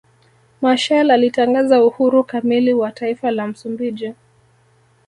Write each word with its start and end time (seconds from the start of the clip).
Machel 0.61 1.11
alitangaza 1.11 1.83
uhuru 1.85 2.23
kamili 2.23 2.73
wa 2.73 2.91
taifa 2.91 3.31
la 3.31 3.47
Msumbiji 3.47 4.13